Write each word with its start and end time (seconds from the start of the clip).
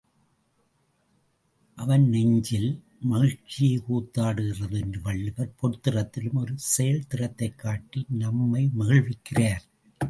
அவன் 1.75 2.09
நெஞ்சில் 2.09 2.81
மகிழ்ச்சியே 3.09 3.83
கூத்தாடுகிறது 3.89 4.81
என்று 4.81 5.01
வள்ளுவர் 5.01 5.53
பொர்த்திறத்திலும், 5.61 6.33
ஒரு 6.33 6.53
செயல் 6.55 7.07
திறத்தைக் 7.09 7.55
காட்டி 7.55 8.05
நம்மை 8.09 8.71
மகிழ்விக்கிறார். 8.79 9.61